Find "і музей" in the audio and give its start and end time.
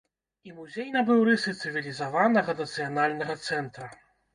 0.47-0.87